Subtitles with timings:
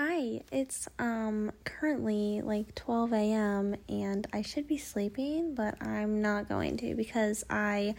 [0.00, 3.74] Hi, it's um currently like 12 a.m.
[3.88, 7.96] and I should be sleeping, but I'm not going to because I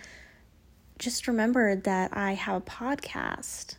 [0.97, 3.75] just remembered that I have a podcast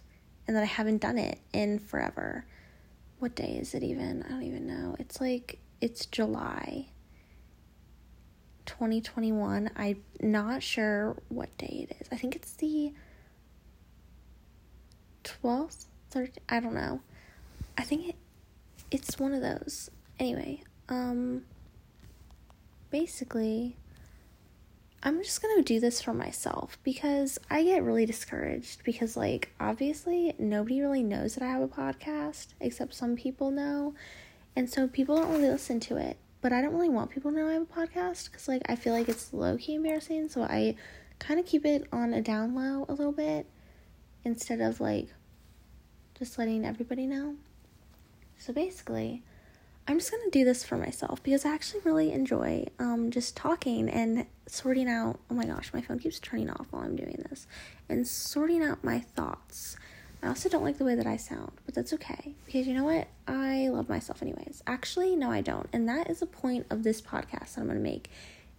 [0.46, 2.45] and that I haven't done it in forever.
[3.21, 4.23] What day is it even?
[4.23, 4.96] I don't even know.
[4.98, 6.89] It's like it's July
[8.66, 9.71] 2021.
[9.75, 12.09] I'm not sure what day it is.
[12.12, 12.93] I think it's the
[15.25, 17.00] 12th, 13th, I don't know.
[17.80, 18.16] I think it,
[18.90, 19.90] it's one of those.
[20.18, 21.44] Anyway, um
[22.90, 23.79] basically
[25.02, 29.48] I'm just going to do this for myself because I get really discouraged because like
[29.58, 33.94] obviously nobody really knows that I have a podcast except some people know.
[34.55, 36.19] And so people don't really listen to it.
[36.42, 38.77] But I don't really want people to know I have a podcast cuz like I
[38.77, 40.77] feel like it's low key embarrassing, so I
[41.19, 43.47] kind of keep it on a down low a little bit
[44.22, 45.08] instead of like
[46.19, 47.36] just letting everybody know.
[48.41, 49.22] So basically,
[49.86, 53.86] I'm just gonna do this for myself because I actually really enjoy um, just talking
[53.91, 55.20] and sorting out.
[55.30, 57.46] Oh my gosh, my phone keeps turning off while I'm doing this,
[57.91, 59.77] and sorting out my thoughts.
[60.22, 62.84] I also don't like the way that I sound, but that's okay because you know
[62.84, 63.08] what?
[63.28, 64.62] I love myself anyways.
[64.66, 67.80] Actually, no, I don't, and that is the point of this podcast that I'm gonna
[67.80, 68.11] make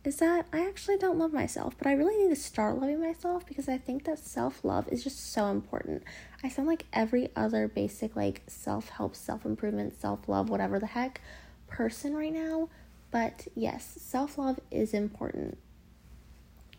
[0.04, 3.46] is that I actually don't love myself, but I really need to start loving myself
[3.46, 6.04] because I think that self love is just so important.
[6.44, 10.88] I sound like every other basic, like self help, self improvement, self love, whatever the
[10.88, 11.22] heck
[11.68, 12.70] person right now,
[13.12, 15.58] but yes, self love is important.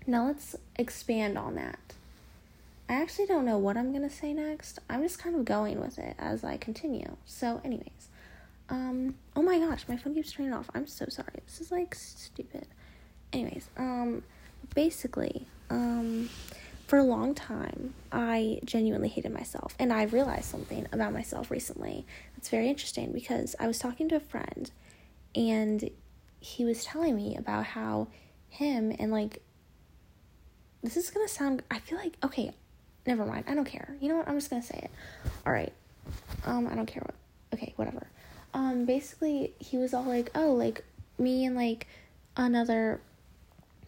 [0.05, 1.79] Now let's expand on that.
[2.89, 4.81] I actually don't know what I'm gonna say next.
[4.91, 7.17] I'm just kind of going with it as I continue.
[7.25, 8.09] So, anyways,
[8.69, 10.69] um, oh my gosh, my phone keeps turning off.
[10.75, 11.41] I'm so sorry.
[11.47, 12.67] This is like stupid
[13.33, 14.23] anyways, um,
[14.75, 16.29] basically, um,
[16.87, 22.05] for a long time, I genuinely hated myself, and I realized something about myself recently.
[22.37, 24.71] It's very interesting because I was talking to a friend,
[25.35, 25.91] and
[26.41, 28.09] he was telling me about how
[28.49, 29.41] him and like
[30.83, 32.53] this is gonna sound i feel like okay
[33.07, 33.97] never mind i don't care.
[34.01, 34.29] You know what?
[34.29, 34.91] I'm just gonna say it.
[35.47, 35.73] All right.
[36.45, 37.15] Um i don't care what
[37.55, 38.07] okay whatever.
[38.55, 40.85] Um basically he was all like oh like
[41.19, 41.87] me and like
[42.37, 43.01] another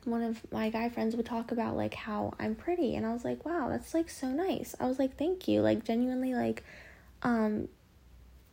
[0.07, 3.25] one of my guy friends would talk about like how I'm pretty and I was
[3.25, 6.63] like, "Wow, that's like so nice." I was like, "Thank you." Like genuinely like
[7.23, 7.69] um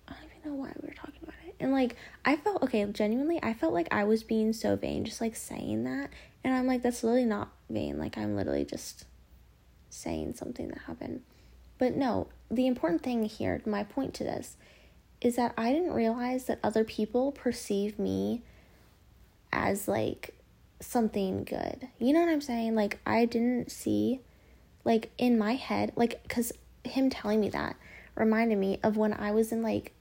[0.08, 1.56] I don't even know why we were talking about it.
[1.60, 1.96] And like
[2.26, 5.84] I felt okay, genuinely I felt like I was being so vain just like saying
[5.86, 6.10] that.
[6.44, 8.00] And I'm like that's literally not vain.
[8.00, 9.06] Like I'm literally just
[9.90, 11.22] saying something that happened.
[11.78, 14.56] But no, the important thing here, my point to this
[15.22, 18.42] is that I didn't realize that other people perceive me
[19.54, 20.36] as like
[20.82, 21.88] something good.
[22.00, 22.76] You know what I'm saying?
[22.76, 24.22] Like I didn't see
[24.84, 26.52] like in my head like cuz
[26.84, 27.76] him telling me that
[28.16, 29.94] reminded me of when I was in like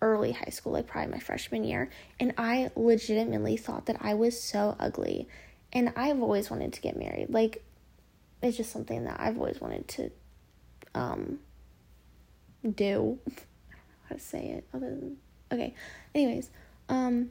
[0.00, 4.40] early high school, like probably my freshman year, and I legitimately thought that I was
[4.40, 5.28] so ugly.
[5.72, 7.30] And I've always wanted to get married.
[7.30, 7.64] Like
[8.42, 10.10] it's just something that I've always wanted to
[10.94, 11.38] um
[12.62, 13.18] do.
[13.26, 13.38] I don't
[13.70, 15.16] know how to say it other than
[15.50, 15.74] okay.
[16.14, 16.50] Anyways,
[16.88, 17.30] um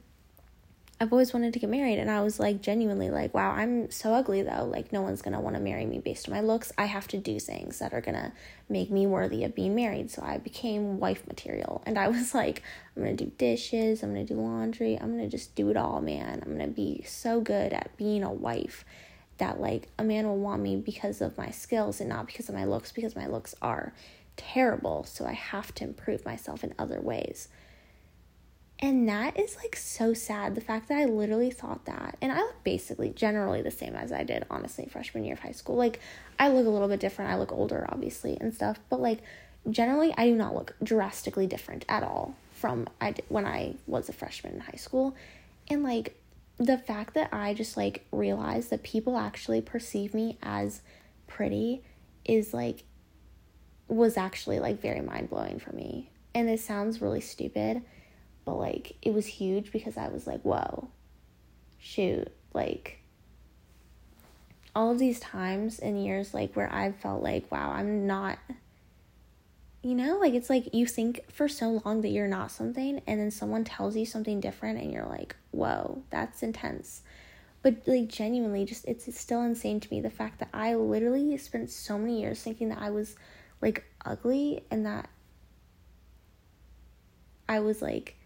[1.00, 4.14] I've always wanted to get married and I was like genuinely like, wow, I'm so
[4.14, 4.64] ugly though.
[4.64, 6.72] Like no one's going to want to marry me based on my looks.
[6.78, 8.32] I have to do things that are going to
[8.68, 10.10] make me worthy of being married.
[10.12, 12.62] So I became wife material and I was like,
[12.96, 15.68] I'm going to do dishes, I'm going to do laundry, I'm going to just do
[15.70, 16.40] it all, man.
[16.44, 18.84] I'm going to be so good at being a wife
[19.38, 22.54] that like a man will want me because of my skills and not because of
[22.54, 23.92] my looks because my looks are
[24.36, 25.04] terrible.
[25.04, 27.48] So I have to improve myself in other ways.
[28.84, 30.54] And that is like so sad.
[30.54, 32.18] The fact that I literally thought that.
[32.20, 35.52] And I look basically generally the same as I did, honestly, freshman year of high
[35.52, 35.76] school.
[35.76, 36.00] Like,
[36.38, 37.30] I look a little bit different.
[37.30, 38.78] I look older, obviously, and stuff.
[38.90, 39.20] But like,
[39.70, 44.10] generally, I do not look drastically different at all from I did when I was
[44.10, 45.16] a freshman in high school.
[45.68, 46.20] And like,
[46.58, 50.82] the fact that I just like realized that people actually perceive me as
[51.26, 51.82] pretty
[52.26, 52.84] is like,
[53.88, 56.10] was actually like very mind blowing for me.
[56.34, 57.80] And this sounds really stupid
[58.44, 60.88] but like it was huge because I was like, whoa,
[61.78, 63.00] shoot, like
[64.74, 68.38] all of these times and years like where I felt like, wow, I'm not
[69.84, 73.20] you know, like it's like you think for so long that you're not something and
[73.20, 77.02] then someone tells you something different and you're like, whoa, that's intense.
[77.60, 81.36] But like genuinely just it's, it's still insane to me the fact that I literally
[81.36, 83.14] spent so many years thinking that I was
[83.60, 85.10] like ugly and that
[87.46, 88.16] I was like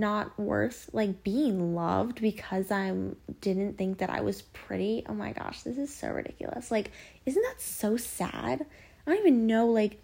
[0.00, 2.92] not worth like being loved because I
[3.40, 5.04] didn't think that I was pretty.
[5.08, 6.70] Oh my gosh, this is so ridiculous.
[6.70, 6.90] Like,
[7.26, 8.66] isn't that so sad?
[9.06, 10.00] I don't even know like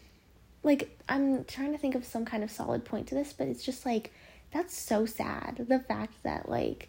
[0.63, 3.65] like I'm trying to think of some kind of solid point to this, but it's
[3.65, 4.13] just like
[4.53, 5.65] that's so sad.
[5.69, 6.89] The fact that like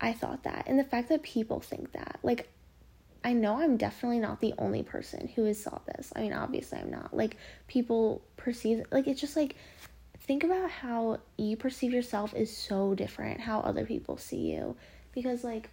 [0.00, 2.18] I thought that and the fact that people think that.
[2.22, 2.48] Like
[3.22, 6.12] I know I'm definitely not the only person who has saw this.
[6.16, 7.14] I mean, obviously I'm not.
[7.14, 7.36] Like
[7.68, 9.56] people perceive like it's just like
[10.30, 14.76] think about how you perceive yourself is so different how other people see you
[15.12, 15.68] because like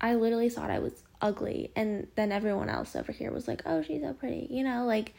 [0.00, 3.82] I literally thought I was ugly and then everyone else over here was like, "Oh,
[3.82, 5.14] she's so pretty." You know, like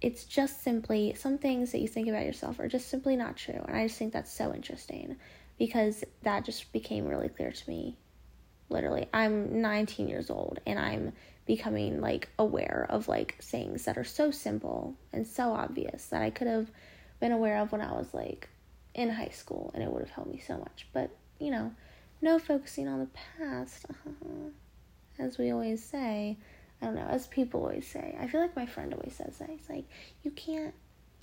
[0.00, 3.62] it's just simply some things that you think about yourself are just simply not true.
[3.68, 5.16] And I just think that's so interesting
[5.58, 7.94] because that just became really clear to me.
[8.70, 11.12] Literally, I'm 19 years old and I'm
[11.44, 16.30] becoming like aware of like things that are so simple and so obvious that I
[16.30, 16.70] could have
[17.20, 18.48] been aware of when I was like
[18.94, 20.86] in high school and it would have helped me so much.
[20.92, 21.72] But, you know,
[22.22, 23.08] no focusing on the
[23.38, 23.86] past,
[25.18, 26.36] as we always say.
[26.82, 28.16] I don't know, as people always say.
[28.18, 29.50] I feel like my friend always says that.
[29.50, 29.84] He's like,
[30.22, 30.74] you can't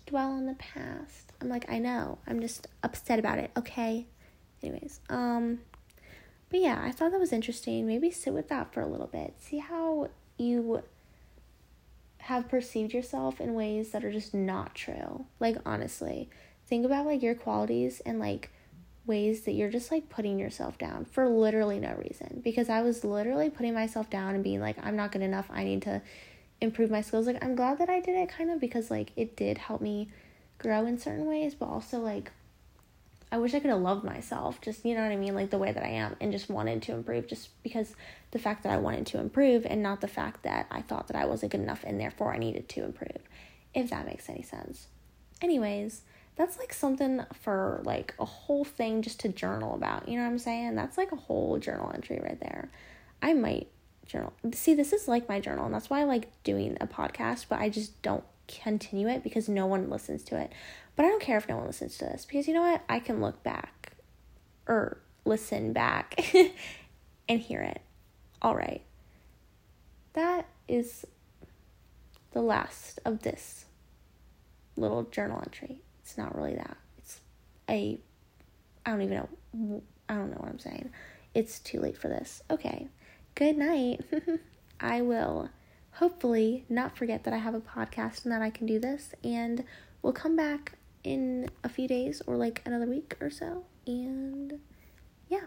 [0.06, 1.34] dwell on the past.
[1.42, 2.20] I'm like, I know.
[2.28, 4.06] I'm just upset about it, okay?
[4.62, 5.60] Anyways, um,
[6.50, 7.86] but yeah, I thought that was interesting.
[7.86, 9.34] Maybe sit with that for a little bit.
[9.40, 10.84] See how you
[12.28, 15.26] have perceived yourself in ways that are just not true.
[15.40, 16.30] Like, honestly,
[16.68, 18.52] think about like your qualities and like
[19.06, 22.42] ways that you're just like putting yourself down for literally no reason.
[22.44, 25.48] Because I was literally putting myself down and being like, I'm not good enough.
[25.50, 26.02] I need to
[26.60, 27.28] improve my skills.
[27.28, 30.10] Like, I'm glad that I did it kind of because like it did help me
[30.58, 32.34] grow in certain ways, but also like
[33.32, 35.58] I wish I could have loved myself, just you know what I mean, like the
[35.58, 37.94] way that I am, and just wanted to improve, just because
[38.32, 41.18] the fact that I wanted to improve, and not the fact that I thought that
[41.18, 43.18] I wasn't good enough, and therefore I needed to improve,
[43.74, 44.88] if that makes any sense.
[45.42, 46.02] Anyways,
[46.38, 50.08] that's like something for like a whole thing just to journal about.
[50.08, 50.76] You know what I'm saying?
[50.76, 52.70] That's like a whole journal entry right there.
[53.22, 53.68] I might
[54.06, 54.32] journal.
[54.54, 57.60] See, this is like my journal, and that's why I like doing a podcast, but
[57.60, 60.52] I just don't continue it because no one listens to it.
[60.96, 62.84] But I don't care if no one listens to this because you know what?
[62.90, 63.94] I can look back
[64.68, 66.20] or listen back
[67.30, 67.82] and hear it.
[68.42, 68.82] All right.
[70.14, 71.06] That is
[72.32, 73.66] the last of this
[74.76, 75.82] little journal entry.
[76.02, 76.78] It's not really that.
[76.98, 77.22] It's
[77.70, 78.00] a
[78.86, 80.90] I don't even know I don't know what I'm saying.
[81.34, 82.42] It's too late for this.
[82.50, 82.88] Okay.
[83.36, 84.02] Good night.
[84.80, 85.50] I will
[85.98, 89.64] hopefully not forget that I have a podcast and that I can do this and
[90.02, 90.74] we'll come back
[91.04, 94.60] in a few days or like another week or so and
[95.28, 95.46] yeah